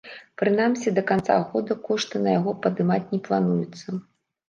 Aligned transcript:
Прынамсі 0.41 0.93
да 0.95 1.03
канца 1.11 1.35
года 1.53 1.79
кошты 1.87 2.25
на 2.25 2.35
яго 2.39 2.57
падымаць 2.67 3.03
не 3.15 3.25
плануецца. 3.33 4.05